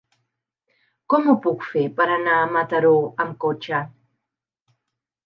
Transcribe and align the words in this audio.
Com 1.13 1.27
ho 1.27 1.35
puc 1.43 1.67
fer 1.73 1.83
per 1.99 2.07
anar 2.13 2.37
a 2.37 2.47
Mataró 2.55 2.95
amb 3.27 3.37
cotxe? 3.45 3.83